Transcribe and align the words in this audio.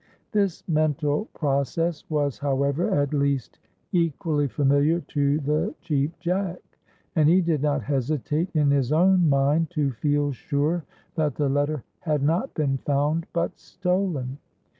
This 0.31 0.63
mental 0.67 1.25
process 1.25 2.03
was, 2.09 2.39
however, 2.39 2.89
at 2.89 3.13
least 3.13 3.59
equally 3.91 4.47
familiar 4.47 5.01
to 5.01 5.37
the 5.41 5.75
Cheap 5.79 6.17
Jack, 6.17 6.57
and 7.15 7.29
he 7.29 7.39
did 7.39 7.61
not 7.61 7.83
hesitate, 7.83 8.49
in 8.55 8.71
his 8.71 8.91
own 8.91 9.29
mind, 9.29 9.69
to 9.77 9.91
feel 9.91 10.31
sure 10.31 10.85
that 11.13 11.35
the 11.35 11.49
letter 11.49 11.83
had 11.99 12.23
not 12.23 12.51
been 12.55 12.79
found, 12.79 13.27
but 13.31 13.59
stolen. 13.59 14.39